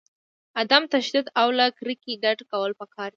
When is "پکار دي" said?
2.79-3.09